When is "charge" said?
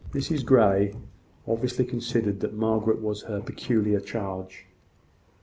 3.99-4.65